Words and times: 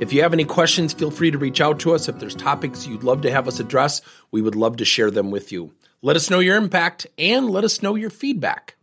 If 0.00 0.12
you 0.12 0.22
have 0.22 0.32
any 0.32 0.44
questions, 0.44 0.92
feel 0.92 1.12
free 1.12 1.30
to 1.30 1.38
reach 1.38 1.60
out 1.60 1.78
to 1.80 1.94
us. 1.94 2.08
If 2.08 2.18
there's 2.18 2.34
topics 2.34 2.84
you'd 2.84 3.04
love 3.04 3.22
to 3.22 3.30
have 3.30 3.46
us 3.46 3.60
address, 3.60 4.02
we 4.32 4.42
would 4.42 4.56
love 4.56 4.76
to 4.78 4.84
share 4.84 5.10
them 5.10 5.30
with 5.30 5.52
you. 5.52 5.72
Let 6.02 6.16
us 6.16 6.28
know 6.28 6.40
your 6.40 6.56
impact 6.56 7.06
and 7.16 7.48
let 7.48 7.62
us 7.62 7.80
know 7.80 7.94
your 7.94 8.10
feedback. 8.10 8.74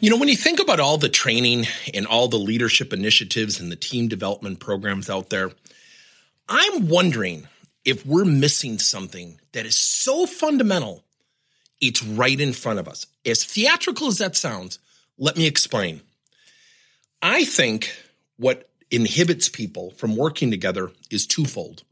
You 0.00 0.08
know, 0.08 0.16
when 0.16 0.30
you 0.30 0.36
think 0.36 0.58
about 0.58 0.80
all 0.80 0.96
the 0.96 1.10
training 1.10 1.66
and 1.92 2.06
all 2.06 2.28
the 2.28 2.38
leadership 2.38 2.94
initiatives 2.94 3.60
and 3.60 3.70
the 3.70 3.76
team 3.76 4.08
development 4.08 4.58
programs 4.58 5.10
out 5.10 5.28
there, 5.28 5.52
I'm 6.48 6.88
wondering 6.88 7.46
if 7.84 8.06
we're 8.06 8.24
missing 8.24 8.78
something 8.78 9.38
that 9.52 9.66
is 9.66 9.78
so 9.78 10.24
fundamental, 10.24 11.04
it's 11.78 12.02
right 12.02 12.40
in 12.40 12.54
front 12.54 12.78
of 12.78 12.88
us. 12.88 13.06
As 13.26 13.44
theatrical 13.44 14.08
as 14.08 14.18
that 14.18 14.34
sounds, 14.34 14.78
let 15.18 15.36
me 15.36 15.46
explain. 15.46 16.00
I 17.20 17.44
think 17.44 17.94
what 18.38 18.70
inhibits 18.92 19.48
people 19.48 19.90
from 19.92 20.16
working 20.16 20.50
together 20.50 20.90
is 21.10 21.26
twofold. 21.26 21.82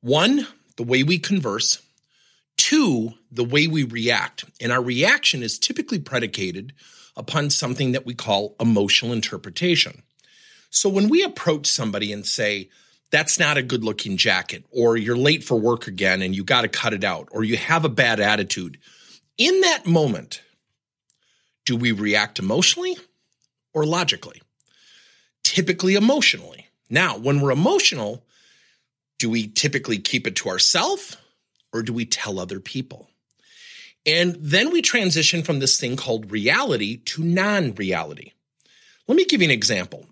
One, 0.00 0.46
the 0.76 0.84
way 0.84 1.02
we 1.02 1.18
converse. 1.18 1.82
Two, 2.56 3.14
the 3.32 3.44
way 3.44 3.66
we 3.66 3.82
react. 3.82 4.44
And 4.60 4.70
our 4.70 4.82
reaction 4.82 5.42
is 5.42 5.58
typically 5.58 5.98
predicated 5.98 6.72
upon 7.16 7.50
something 7.50 7.92
that 7.92 8.06
we 8.06 8.14
call 8.14 8.54
emotional 8.60 9.12
interpretation. 9.12 10.02
So 10.70 10.88
when 10.88 11.08
we 11.08 11.22
approach 11.22 11.66
somebody 11.66 12.12
and 12.12 12.26
say, 12.26 12.68
that's 13.10 13.38
not 13.38 13.56
a 13.56 13.62
good 13.62 13.82
looking 13.82 14.18
jacket, 14.18 14.64
or 14.70 14.96
you're 14.96 15.16
late 15.16 15.42
for 15.42 15.58
work 15.58 15.86
again 15.86 16.20
and 16.20 16.36
you 16.36 16.44
got 16.44 16.62
to 16.62 16.68
cut 16.68 16.92
it 16.92 17.04
out, 17.04 17.28
or 17.32 17.42
you 17.42 17.56
have 17.56 17.86
a 17.86 17.88
bad 17.88 18.20
attitude, 18.20 18.78
in 19.38 19.62
that 19.62 19.86
moment, 19.86 20.42
do 21.64 21.74
we 21.74 21.92
react 21.92 22.38
emotionally 22.38 22.96
or 23.72 23.86
logically? 23.86 24.42
Typically 25.48 25.94
emotionally. 25.94 26.66
Now, 26.90 27.16
when 27.16 27.40
we're 27.40 27.52
emotional, 27.52 28.22
do 29.18 29.30
we 29.30 29.48
typically 29.48 29.98
keep 29.98 30.26
it 30.26 30.36
to 30.36 30.50
ourselves 30.50 31.16
or 31.72 31.82
do 31.82 31.94
we 31.94 32.04
tell 32.04 32.38
other 32.38 32.60
people? 32.60 33.08
And 34.04 34.36
then 34.38 34.70
we 34.70 34.82
transition 34.82 35.42
from 35.42 35.58
this 35.58 35.80
thing 35.80 35.96
called 35.96 36.30
reality 36.30 36.98
to 37.06 37.24
non 37.24 37.74
reality. 37.76 38.32
Let 39.06 39.16
me 39.16 39.24
give 39.24 39.40
you 39.40 39.46
an 39.46 39.50
example. 39.50 40.04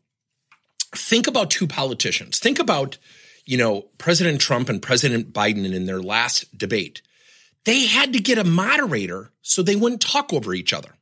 Think 0.94 1.26
about 1.26 1.50
two 1.50 1.66
politicians. 1.66 2.38
Think 2.38 2.58
about, 2.58 2.96
you 3.44 3.58
know, 3.58 3.82
President 3.98 4.40
Trump 4.40 4.70
and 4.70 4.80
President 4.80 5.34
Biden 5.34 5.70
in 5.70 5.84
their 5.84 6.00
last 6.00 6.56
debate. 6.56 7.02
They 7.66 7.84
had 7.84 8.14
to 8.14 8.20
get 8.20 8.38
a 8.38 8.44
moderator 8.44 9.32
so 9.42 9.60
they 9.60 9.76
wouldn't 9.76 10.00
talk 10.00 10.32
over 10.32 10.54
each 10.54 10.72
other. 10.72 10.94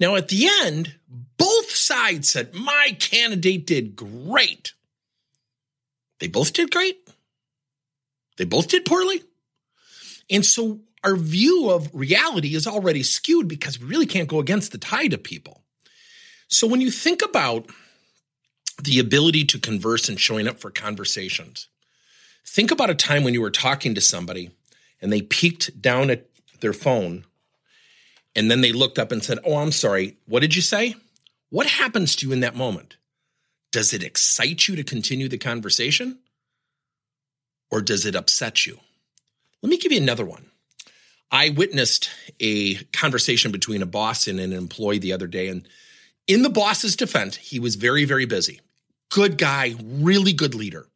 Now, 0.00 0.16
at 0.16 0.26
the 0.26 0.48
end, 0.62 0.96
both 1.36 1.70
sides 1.70 2.28
said, 2.28 2.54
My 2.54 2.96
candidate 2.98 3.66
did 3.66 3.96
great. 3.96 4.72
They 6.20 6.28
both 6.28 6.52
did 6.52 6.70
great. 6.70 7.08
They 8.36 8.44
both 8.44 8.68
did 8.68 8.84
poorly. 8.84 9.22
And 10.30 10.44
so 10.44 10.80
our 11.02 11.16
view 11.16 11.70
of 11.70 11.90
reality 11.92 12.54
is 12.54 12.66
already 12.66 13.02
skewed 13.02 13.46
because 13.46 13.78
we 13.78 13.86
really 13.86 14.06
can't 14.06 14.28
go 14.28 14.40
against 14.40 14.72
the 14.72 14.78
tide 14.78 15.12
of 15.12 15.22
people. 15.22 15.62
So 16.48 16.66
when 16.66 16.80
you 16.80 16.90
think 16.90 17.22
about 17.22 17.66
the 18.82 18.98
ability 18.98 19.44
to 19.44 19.58
converse 19.58 20.08
and 20.08 20.18
showing 20.18 20.48
up 20.48 20.58
for 20.58 20.70
conversations, 20.70 21.68
think 22.46 22.70
about 22.70 22.90
a 22.90 22.94
time 22.94 23.24
when 23.24 23.34
you 23.34 23.40
were 23.40 23.50
talking 23.50 23.94
to 23.94 24.00
somebody 24.00 24.50
and 25.00 25.12
they 25.12 25.22
peeked 25.22 25.80
down 25.80 26.10
at 26.10 26.26
their 26.60 26.72
phone 26.72 27.24
and 28.34 28.50
then 28.50 28.62
they 28.62 28.72
looked 28.72 28.98
up 28.98 29.12
and 29.12 29.22
said, 29.22 29.38
Oh, 29.44 29.56
I'm 29.56 29.72
sorry. 29.72 30.16
What 30.26 30.40
did 30.40 30.56
you 30.56 30.62
say? 30.62 30.96
What 31.54 31.68
happens 31.68 32.16
to 32.16 32.26
you 32.26 32.32
in 32.32 32.40
that 32.40 32.56
moment? 32.56 32.96
Does 33.70 33.92
it 33.92 34.02
excite 34.02 34.66
you 34.66 34.74
to 34.74 34.82
continue 34.82 35.28
the 35.28 35.38
conversation? 35.38 36.18
Or 37.70 37.80
does 37.80 38.04
it 38.04 38.16
upset 38.16 38.66
you? 38.66 38.80
Let 39.62 39.70
me 39.70 39.76
give 39.76 39.92
you 39.92 40.02
another 40.02 40.24
one. 40.24 40.46
I 41.30 41.50
witnessed 41.50 42.10
a 42.40 42.74
conversation 42.92 43.52
between 43.52 43.82
a 43.82 43.86
boss 43.86 44.26
and 44.26 44.40
an 44.40 44.52
employee 44.52 44.98
the 44.98 45.12
other 45.12 45.28
day. 45.28 45.46
And 45.46 45.68
in 46.26 46.42
the 46.42 46.50
boss's 46.50 46.96
defense, 46.96 47.36
he 47.36 47.60
was 47.60 47.76
very, 47.76 48.04
very 48.04 48.26
busy. 48.26 48.60
Good 49.08 49.38
guy, 49.38 49.76
really 49.80 50.32
good 50.32 50.56
leader. 50.56 50.88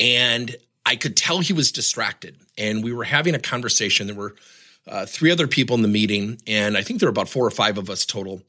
And 0.00 0.56
I 0.84 0.96
could 0.96 1.16
tell 1.16 1.38
he 1.38 1.52
was 1.52 1.70
distracted. 1.70 2.38
And 2.58 2.82
we 2.82 2.92
were 2.92 3.04
having 3.04 3.36
a 3.36 3.38
conversation. 3.38 4.08
There 4.08 4.16
were 4.16 4.34
uh, 4.88 5.06
three 5.06 5.30
other 5.30 5.46
people 5.46 5.76
in 5.76 5.82
the 5.82 5.86
meeting, 5.88 6.42
and 6.44 6.76
I 6.76 6.82
think 6.82 6.98
there 6.98 7.06
were 7.06 7.12
about 7.12 7.28
four 7.28 7.46
or 7.46 7.52
five 7.52 7.78
of 7.78 7.88
us 7.88 8.04
total. 8.04 8.42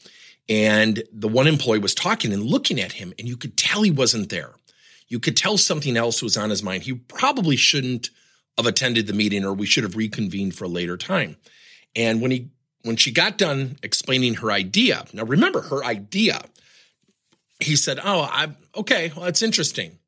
And 0.50 1.04
the 1.14 1.28
one 1.28 1.48
employee 1.48 1.80
was 1.80 1.96
talking 1.96 2.34
and 2.34 2.44
looking 2.44 2.80
at 2.80 2.94
him, 2.94 3.14
and 3.18 3.28
you 3.28 3.38
could 3.38 3.58
tell 3.58 3.84
he 3.84 3.92
wasn't 3.92 4.30
there. 4.30 4.56
You 5.08 5.20
could 5.20 5.38
tell 5.38 5.58
something 5.58 5.98
else 5.98 6.22
was 6.22 6.38
on 6.38 6.50
his 6.50 6.64
mind. 6.64 6.84
He 6.84 6.94
probably 6.94 7.56
shouldn't 7.56 8.10
have 8.58 8.66
attended 8.66 9.08
the 9.08 9.14
meeting, 9.14 9.46
or 9.46 9.54
we 9.54 9.66
should 9.66 9.84
have 9.84 9.96
reconvened 9.96 10.56
for 10.56 10.66
a 10.66 10.70
later 10.70 10.98
time. 10.98 11.38
And 11.96 12.22
when 12.22 12.32
he 12.32 12.50
when 12.84 12.96
she 12.96 13.12
got 13.12 13.38
done 13.38 13.78
explaining 13.84 14.36
her 14.36 14.52
idea, 14.52 15.06
now 15.14 15.24
remember 15.24 15.62
her 15.62 15.84
idea, 15.84 16.42
he 17.60 17.76
said, 17.76 18.00
"Oh, 18.04 18.22
I 18.22 18.50
okay, 18.76 19.12
well 19.16 19.26
that's 19.26 19.42
interesting," 19.42 20.00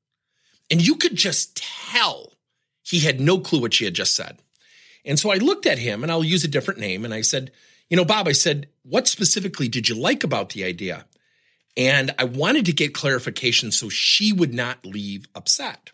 and 0.71 0.85
you 0.85 0.95
could 0.95 1.15
just 1.15 1.61
tell 1.91 2.33
he 2.83 3.00
had 3.00 3.19
no 3.19 3.39
clue 3.39 3.59
what 3.59 3.73
she 3.73 3.85
had 3.85 3.94
just 3.94 4.15
said. 4.15 4.38
And 5.05 5.19
so 5.19 5.31
I 5.31 5.38
looked 5.38 5.65
at 5.65 5.79
him 5.79 6.03
and 6.03 6.11
I'll 6.11 6.23
use 6.23 6.44
a 6.44 6.50
different 6.50 6.79
name. 6.79 7.05
And 7.05 7.13
I 7.13 7.21
said, 7.21 7.51
You 7.94 7.98
know, 7.98 8.06
Bob, 8.06 8.28
I 8.28 8.31
said, 8.31 8.70
What 8.81 9.08
specifically 9.08 9.68
did 9.68 9.88
you 9.88 9.94
like 9.94 10.24
about 10.24 10.50
the 10.50 10.64
idea? 10.64 11.06
And 11.78 12.09
I 12.18 12.24
wanted 12.24 12.66
to 12.66 12.74
get 12.74 12.96
clarification 12.96 13.72
so 13.72 13.88
she 13.88 14.34
would 14.34 14.52
not 14.52 14.84
leave 14.84 15.28
upset. 15.36 15.92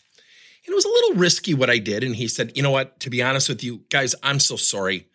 And 0.66 0.72
it 0.72 0.76
was 0.76 0.86
a 0.86 0.88
little 0.88 1.16
risky 1.16 1.54
what 1.54 1.70
I 1.70 1.78
did. 1.78 2.06
And 2.06 2.16
he 2.16 2.30
said, 2.30 2.56
You 2.56 2.64
know 2.64 2.72
what? 2.72 3.02
To 3.02 3.10
be 3.10 3.22
honest 3.22 3.50
with 3.50 3.66
you, 3.66 3.82
guys, 3.90 4.16
I'm 4.24 4.40
so 4.40 4.56
sorry. 4.56 5.10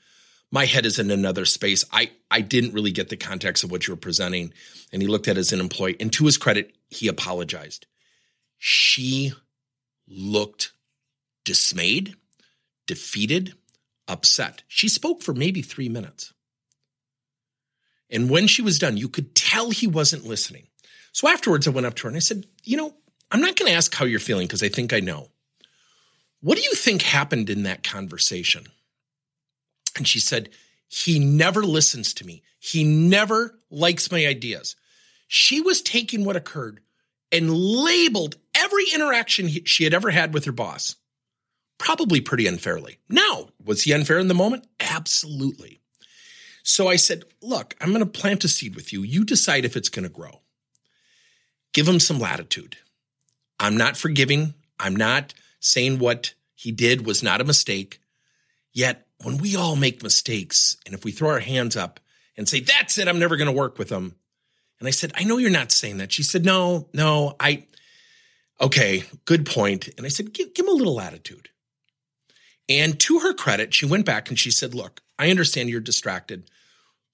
My 0.50 0.67
head 0.67 0.84
is 0.84 0.99
in 0.99 1.11
another 1.11 1.47
space. 1.47 1.87
I, 1.91 2.11
I 2.31 2.43
didn't 2.43 2.75
really 2.75 2.93
get 2.93 3.09
the 3.09 3.16
context 3.16 3.65
of 3.65 3.71
what 3.71 3.89
you 3.89 3.95
were 3.95 3.99
presenting. 3.99 4.53
And 4.93 5.01
he 5.01 5.09
looked 5.09 5.27
at 5.27 5.39
it 5.39 5.41
as 5.41 5.55
an 5.55 5.61
employee. 5.61 5.97
And 6.01 6.12
to 6.12 6.27
his 6.27 6.37
credit, 6.37 6.75
he 6.91 7.09
apologized. 7.09 7.87
She 8.59 9.33
looked 10.06 10.72
dismayed, 11.47 12.15
defeated, 12.87 13.55
upset. 14.06 14.65
She 14.69 14.91
spoke 14.91 15.22
for 15.22 15.33
maybe 15.33 15.62
three 15.62 15.89
minutes. 15.89 16.34
And 18.14 18.30
when 18.30 18.47
she 18.47 18.62
was 18.62 18.78
done, 18.78 18.97
you 18.97 19.08
could 19.08 19.34
tell 19.34 19.70
he 19.70 19.86
wasn't 19.86 20.25
listening. 20.25 20.69
So 21.12 21.28
afterwards, 21.28 21.66
I 21.66 21.70
went 21.70 21.86
up 21.86 21.94
to 21.97 22.04
her 22.04 22.08
and 22.08 22.16
I 22.16 22.20
said, 22.20 22.47
You 22.62 22.76
know, 22.76 22.94
I'm 23.30 23.41
not 23.41 23.56
going 23.56 23.70
to 23.70 23.76
ask 23.76 23.92
how 23.94 24.04
you're 24.04 24.20
feeling 24.20 24.47
because 24.47 24.62
I 24.62 24.69
think 24.69 24.92
I 24.92 25.00
know. 25.00 25.28
What 26.41 26.56
do 26.56 26.62
you 26.64 26.72
think 26.74 27.03
happened 27.03 27.50
in 27.50 27.64
that 27.64 27.82
conversation? 27.82 28.66
And 29.97 30.06
she 30.06 30.20
said, 30.20 30.50
He 30.88 31.19
never 31.19 31.62
listens 31.62 32.14
to 32.14 32.24
me. 32.24 32.42
He 32.58 32.84
never 32.84 33.58
likes 33.70 34.10
my 34.10 34.26
ideas. 34.26 34.76
She 35.26 35.60
was 35.60 35.82
taking 35.82 36.24
what 36.24 36.36
occurred 36.36 36.80
and 37.32 37.53
labeled 37.53 38.36
every 38.54 38.84
interaction 38.94 39.48
she 39.48 39.84
had 39.84 39.92
ever 39.92 40.10
had 40.10 40.32
with 40.32 40.44
her 40.44 40.53
boss 40.53 40.97
probably 41.78 42.20
pretty 42.20 42.47
unfairly. 42.47 42.98
Now, 43.09 43.48
was 43.62 43.83
he 43.83 43.92
unfair 43.92 44.18
in 44.18 44.28
the 44.28 44.34
moment? 44.34 44.66
Absolutely. 44.80 45.80
So 46.65 46.89
I 46.89 46.97
said, 46.97 47.25
look, 47.41 47.77
I'm 47.81 47.91
going 47.91 48.01
to 48.01 48.07
plant 48.07 48.43
a 48.43 48.49
seed 48.49 48.75
with 48.75 48.93
you. 48.93 49.03
You 49.03 49.25
decide 49.25 49.65
if 49.65 49.77
it's 49.77 49.89
going 49.89 50.03
to 50.03 50.09
grow. 50.09 50.41
Give 51.72 51.87
him 51.87 52.01
some 52.01 52.19
latitude. 52.19 52.78
I'm 53.61 53.77
not 53.77 53.97
forgiving. 53.97 54.55
I'm 54.81 54.97
not 54.97 55.34
saying 55.61 55.99
what 55.99 56.34
he 56.55 56.72
did 56.72 57.07
was 57.07 57.22
not 57.22 57.41
a 57.41 57.45
mistake. 57.45 58.01
Yet, 58.72 59.07
when 59.22 59.39
we 59.39 59.55
all 59.55 59.77
make 59.77 60.03
mistakes, 60.03 60.77
and 60.84 60.95
if 60.95 61.05
we 61.05 61.13
throw 61.13 61.31
our 61.31 61.39
hands 61.39 61.77
up 61.77 62.01
and 62.37 62.49
say, 62.49 62.61
that's 62.61 62.99
it, 62.99 63.07
I'm 63.07 63.21
never 63.21 63.37
going 63.37 63.47
to 63.47 63.53
work 63.53 63.78
with 63.78 63.91
him. 63.91 64.16
And 64.81 64.89
I 64.89 64.91
said, 64.91 65.13
I 65.15 65.22
know 65.25 65.39
you're 65.39 65.51
not 65.51 65.71
saying 65.71 65.99
that. 65.99 66.13
She 66.13 66.25
said, 66.25 66.45
no, 66.45 66.89
no, 66.93 67.37
I, 67.39 67.66
okay, 68.61 69.05
good 69.25 69.47
point. 69.47 69.89
And 69.97 70.05
I 70.05 70.09
said, 70.09 70.33
give, 70.33 70.53
give 70.55 70.66
him 70.66 70.72
a 70.72 70.77
little 70.77 70.97
latitude. 70.97 71.51
And 72.69 72.99
to 73.01 73.21
her 73.21 73.34
credit, 73.34 73.75
she 73.75 73.87
went 73.87 74.07
back 74.07 74.28
and 74.28 74.39
she 74.39 74.51
said, 74.51 74.75
Look, 74.75 75.03
I 75.19 75.31
understand 75.31 75.69
you're 75.69 75.81
distracted. 75.81 76.51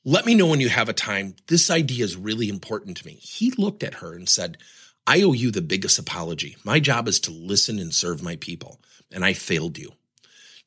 Let 0.05 0.25
me 0.25 0.35
know 0.35 0.47
when 0.47 0.61
you 0.61 0.71
have 0.71 0.89
a 0.89 0.95
time. 0.95 1.37
This 1.49 1.71
idea 1.71 2.05
is 2.05 2.17
really 2.17 2.49
important 2.49 2.97
to 2.99 3.07
me. 3.07 3.15
He 3.15 3.51
looked 3.53 3.83
at 3.83 3.95
her 3.95 4.15
and 4.15 4.29
said, 4.29 4.57
I 5.07 5.23
owe 5.23 5.33
you 5.33 5.51
the 5.51 5.61
biggest 5.61 5.99
apology. 5.99 6.57
My 6.65 6.81
job 6.81 7.07
is 7.07 7.21
to 7.21 7.31
listen 7.31 7.79
and 7.79 7.95
serve 7.95 8.23
my 8.23 8.37
people, 8.37 8.81
and 9.13 9.25
I 9.25 9.35
failed 9.35 9.77
you. 9.77 9.93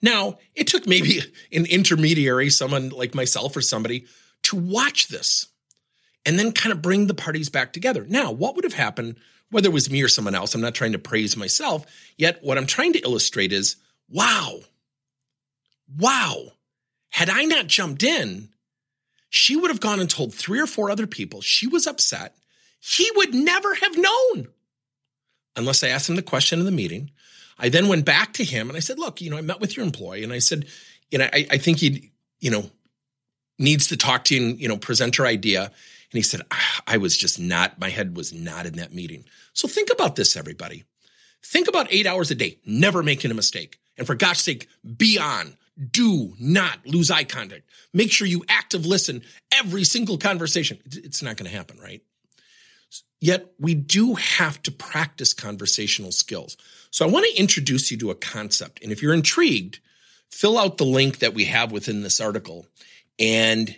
Now, 0.01 0.37
it 0.53 0.67
took 0.67 0.85
maybe 0.85 1.21
an 1.51 1.65
intermediary, 1.65 2.49
someone 2.49 2.89
like 2.89 3.15
myself 3.15 3.55
or 3.55 3.61
somebody, 3.61 4.05
to 4.43 4.55
watch 4.55 5.07
this 5.07 5.47
and 6.25 6.37
then 6.37 6.51
kind 6.51 6.71
of 6.71 6.81
bring 6.81 7.07
the 7.07 7.13
parties 7.13 7.49
back 7.49 7.73
together. 7.73 8.05
Now, 8.07 8.31
what 8.31 8.55
would 8.55 8.63
have 8.63 8.73
happened, 8.73 9.17
whether 9.49 9.69
it 9.69 9.73
was 9.73 9.89
me 9.89 10.01
or 10.01 10.07
someone 10.07 10.35
else? 10.35 10.53
I'm 10.53 10.61
not 10.61 10.75
trying 10.75 10.91
to 10.91 10.99
praise 10.99 11.35
myself, 11.35 11.85
yet 12.17 12.39
what 12.43 12.57
I'm 12.57 12.65
trying 12.67 12.93
to 12.93 13.01
illustrate 13.01 13.51
is 13.51 13.77
wow, 14.09 14.59
wow, 15.97 16.51
had 17.09 17.29
I 17.29 17.45
not 17.45 17.67
jumped 17.67 18.03
in, 18.03 18.49
she 19.35 19.55
would 19.55 19.71
have 19.71 19.79
gone 19.79 19.99
and 19.99 20.07
told 20.07 20.31
three 20.31 20.61
or 20.61 20.67
four 20.67 20.91
other 20.91 21.07
people 21.07 21.41
she 21.41 21.65
was 21.65 21.87
upset. 21.87 22.37
He 22.79 23.09
would 23.15 23.33
never 23.33 23.73
have 23.73 23.97
known 23.97 24.49
unless 25.55 25.83
I 25.83 25.87
asked 25.87 26.07
him 26.07 26.15
the 26.15 26.21
question 26.21 26.59
in 26.59 26.65
the 26.65 26.71
meeting. 26.71 27.09
I 27.57 27.69
then 27.69 27.87
went 27.87 28.05
back 28.05 28.33
to 28.33 28.43
him 28.43 28.69
and 28.69 28.77
I 28.77 28.79
said, 28.79 28.99
look, 28.99 29.21
you 29.21 29.31
know, 29.31 29.37
I 29.37 29.41
met 29.41 29.59
with 29.59 29.75
your 29.75 29.87
employee 29.87 30.23
and 30.23 30.31
I 30.31 30.37
said, 30.37 30.67
you 31.09 31.17
know, 31.17 31.27
I, 31.33 31.47
I 31.49 31.57
think 31.57 31.79
he, 31.79 32.11
you 32.41 32.51
know, 32.51 32.69
needs 33.57 33.87
to 33.87 33.97
talk 33.97 34.25
to 34.25 34.35
you 34.35 34.49
and, 34.49 34.59
you 34.59 34.67
know, 34.67 34.77
present 34.77 35.15
her 35.15 35.25
idea. 35.25 35.63
And 35.63 35.71
he 36.11 36.21
said, 36.21 36.41
ah, 36.51 36.81
I 36.85 36.97
was 36.97 37.17
just 37.17 37.39
not, 37.39 37.79
my 37.79 37.89
head 37.89 38.15
was 38.15 38.33
not 38.33 38.67
in 38.67 38.73
that 38.73 38.93
meeting. 38.93 39.25
So 39.53 39.67
think 39.67 39.89
about 39.91 40.15
this, 40.15 40.37
everybody. 40.37 40.83
Think 41.43 41.67
about 41.67 41.87
eight 41.89 42.05
hours 42.05 42.29
a 42.29 42.35
day, 42.35 42.59
never 42.67 43.01
making 43.01 43.31
a 43.31 43.35
mistake. 43.35 43.79
And 43.97 44.05
for 44.05 44.13
God's 44.13 44.41
sake, 44.41 44.67
be 44.85 45.17
on. 45.17 45.57
Do 45.89 46.33
not 46.39 46.85
lose 46.85 47.09
eye 47.09 47.23
contact. 47.23 47.63
Make 47.93 48.11
sure 48.11 48.27
you 48.27 48.43
active 48.47 48.85
listen 48.85 49.23
every 49.51 49.83
single 49.83 50.17
conversation. 50.17 50.79
It's 50.85 51.23
not 51.23 51.37
going 51.37 51.49
to 51.49 51.55
happen, 51.55 51.79
right? 51.79 52.01
Yet 53.19 53.53
we 53.57 53.73
do 53.73 54.15
have 54.15 54.61
to 54.63 54.71
practice 54.71 55.33
conversational 55.33 56.11
skills. 56.11 56.57
So 56.91 57.05
I 57.05 57.09
want 57.09 57.25
to 57.25 57.39
introduce 57.39 57.89
you 57.89 57.97
to 57.99 58.11
a 58.11 58.15
concept. 58.15 58.83
And 58.83 58.91
if 58.91 59.01
you're 59.01 59.13
intrigued, 59.13 59.79
fill 60.29 60.57
out 60.57 60.77
the 60.77 60.85
link 60.85 61.19
that 61.19 61.33
we 61.33 61.45
have 61.45 61.71
within 61.71 62.03
this 62.03 62.19
article. 62.19 62.67
And 63.17 63.75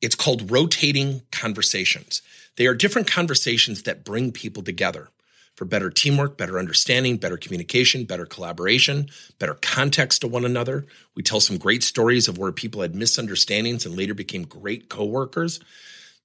it's 0.00 0.14
called 0.14 0.50
rotating 0.50 1.22
conversations. 1.30 2.22
They 2.56 2.66
are 2.66 2.74
different 2.74 3.10
conversations 3.10 3.82
that 3.82 4.04
bring 4.04 4.32
people 4.32 4.62
together 4.62 5.10
for 5.56 5.64
better 5.64 5.90
teamwork, 5.90 6.36
better 6.36 6.58
understanding, 6.58 7.16
better 7.16 7.38
communication, 7.38 8.04
better 8.04 8.26
collaboration, 8.26 9.08
better 9.38 9.54
context 9.54 10.20
to 10.20 10.28
one 10.28 10.44
another. 10.44 10.86
We 11.14 11.22
tell 11.22 11.40
some 11.40 11.56
great 11.56 11.82
stories 11.82 12.28
of 12.28 12.38
where 12.38 12.52
people 12.52 12.82
had 12.82 12.94
misunderstandings 12.94 13.86
and 13.86 13.96
later 13.96 14.14
became 14.14 14.44
great 14.44 14.90
coworkers. 14.90 15.58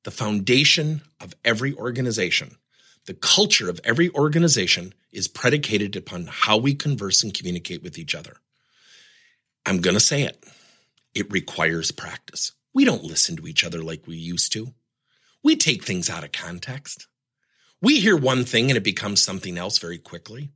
The 0.03 0.11
foundation 0.11 1.01
of 1.21 1.33
every 1.45 1.73
organization, 1.73 2.57
the 3.05 3.13
culture 3.13 3.69
of 3.69 3.79
every 3.85 4.09
organization 4.13 4.93
is 5.13 5.29
predicated 5.29 5.95
upon 5.95 6.27
how 6.29 6.57
we 6.57 6.75
converse 6.75 7.23
and 7.23 7.33
communicate 7.33 7.81
with 7.81 7.97
each 7.97 8.13
other. 8.13 8.35
I'm 9.65 9.79
going 9.79 9.93
to 9.93 10.01
say 10.01 10.23
it. 10.23 10.43
It 11.15 11.31
requires 11.31 11.91
practice. 11.91 12.51
We 12.73 12.83
don't 12.83 13.03
listen 13.03 13.37
to 13.37 13.47
each 13.47 13.63
other 13.63 13.81
like 13.81 14.07
we 14.07 14.17
used 14.17 14.51
to. 14.53 14.73
We 15.43 15.55
take 15.55 15.83
things 15.83 16.09
out 16.09 16.23
of 16.23 16.31
context. 16.31 17.07
We 17.81 17.99
hear 17.99 18.15
one 18.15 18.45
thing 18.45 18.69
and 18.69 18.77
it 18.77 18.83
becomes 18.83 19.21
something 19.21 19.57
else 19.57 19.79
very 19.79 19.97
quickly. 19.97 20.49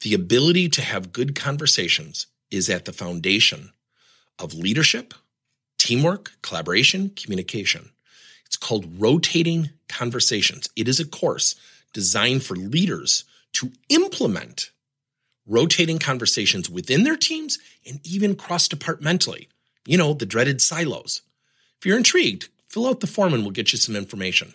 The 0.00 0.14
ability 0.14 0.68
to 0.70 0.82
have 0.82 1.12
good 1.12 1.34
conversations 1.34 2.26
is 2.50 2.68
at 2.68 2.84
the 2.84 2.92
foundation 2.92 3.72
of 4.38 4.54
leadership, 4.54 5.14
teamwork, 5.78 6.32
collaboration, 6.42 7.10
communication. 7.10 7.90
It's 8.46 8.56
called 8.56 9.00
rotating 9.00 9.70
conversations. 9.88 10.68
It 10.76 10.88
is 10.88 11.00
a 11.00 11.06
course 11.06 11.54
designed 11.92 12.44
for 12.44 12.56
leaders 12.56 13.24
to 13.54 13.72
implement 13.88 14.70
rotating 15.46 15.98
conversations 15.98 16.68
within 16.68 17.04
their 17.04 17.16
teams 17.16 17.58
and 17.86 18.00
even 18.04 18.34
cross 18.34 18.66
departmentally 18.66 19.48
you 19.86 19.98
know, 19.98 20.14
the 20.14 20.26
dreaded 20.26 20.60
silos. 20.60 21.22
If 21.78 21.86
you're 21.86 21.96
intrigued, 21.96 22.48
fill 22.68 22.86
out 22.86 23.00
the 23.00 23.06
form 23.06 23.34
and 23.34 23.42
we'll 23.42 23.52
get 23.52 23.72
you 23.72 23.78
some 23.78 23.96
information. 23.96 24.54